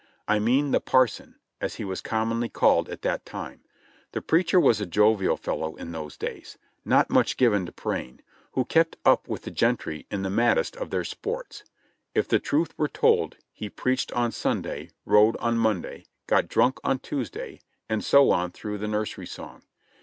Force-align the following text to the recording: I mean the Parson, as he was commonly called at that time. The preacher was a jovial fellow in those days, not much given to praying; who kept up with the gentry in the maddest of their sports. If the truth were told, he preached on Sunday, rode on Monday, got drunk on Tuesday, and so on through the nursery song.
I 0.27 0.39
mean 0.39 0.71
the 0.71 0.79
Parson, 0.79 1.35
as 1.61 1.75
he 1.75 1.85
was 1.85 2.01
commonly 2.01 2.49
called 2.49 2.89
at 2.89 3.03
that 3.03 3.23
time. 3.23 3.61
The 4.13 4.21
preacher 4.23 4.59
was 4.59 4.81
a 4.81 4.87
jovial 4.87 5.37
fellow 5.37 5.75
in 5.75 5.91
those 5.91 6.17
days, 6.17 6.57
not 6.83 7.11
much 7.11 7.37
given 7.37 7.67
to 7.67 7.71
praying; 7.71 8.21
who 8.53 8.65
kept 8.65 8.97
up 9.05 9.27
with 9.27 9.43
the 9.43 9.51
gentry 9.51 10.07
in 10.09 10.23
the 10.23 10.29
maddest 10.31 10.75
of 10.77 10.89
their 10.89 11.03
sports. 11.03 11.63
If 12.15 12.27
the 12.27 12.39
truth 12.39 12.75
were 12.79 12.87
told, 12.87 13.37
he 13.53 13.69
preached 13.69 14.11
on 14.13 14.31
Sunday, 14.31 14.89
rode 15.05 15.37
on 15.37 15.59
Monday, 15.59 16.05
got 16.25 16.47
drunk 16.47 16.79
on 16.83 16.97
Tuesday, 16.97 17.59
and 17.87 18.03
so 18.03 18.31
on 18.31 18.49
through 18.49 18.79
the 18.79 18.87
nursery 18.87 19.27
song. 19.27 19.61